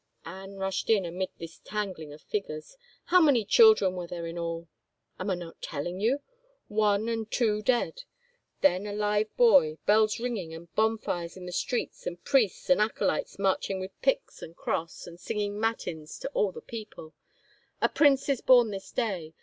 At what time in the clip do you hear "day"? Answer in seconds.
18.91-19.35